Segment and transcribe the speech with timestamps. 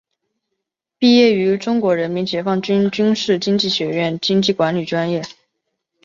[0.97, 5.21] 毕业于中国人民解放军军事经济学院经济管理专业。